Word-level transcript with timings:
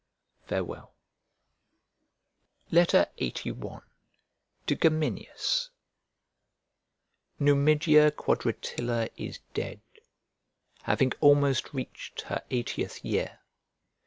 Farewell. 0.47 0.95
LXXXI 2.71 3.81
To 4.65 4.75
GEMINIUS 4.75 5.69
NUMIDIA 7.39 8.09
QUADRATILLA 8.09 9.09
is 9.15 9.41
dead, 9.53 9.79
having 10.81 11.11
almost 11.19 11.71
reached 11.75 12.21
her 12.21 12.43
eightieth 12.49 13.05
year. 13.05 13.41